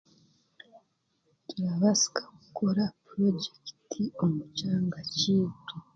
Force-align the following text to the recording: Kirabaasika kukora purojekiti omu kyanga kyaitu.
Kirabaasika 1.47 2.21
kukora 2.39 2.83
purojekiti 3.05 4.03
omu 4.23 4.43
kyanga 4.55 4.99
kyaitu. 5.15 5.75